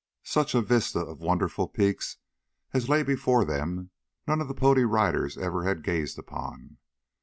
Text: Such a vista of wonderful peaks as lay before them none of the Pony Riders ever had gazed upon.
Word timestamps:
Such 0.23 0.55
a 0.55 0.63
vista 0.63 0.97
of 0.97 1.19
wonderful 1.21 1.67
peaks 1.67 2.17
as 2.73 2.89
lay 2.89 3.03
before 3.03 3.45
them 3.45 3.91
none 4.27 4.41
of 4.41 4.47
the 4.47 4.55
Pony 4.55 4.81
Riders 4.83 5.37
ever 5.37 5.63
had 5.63 5.83
gazed 5.83 6.17
upon. 6.17 6.77